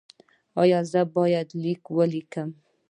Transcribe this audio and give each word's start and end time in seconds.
ایا 0.61 0.79
زه 0.91 1.01
باید 1.15 1.47
لیکل 1.63 2.09
وکړم؟ 2.17 2.49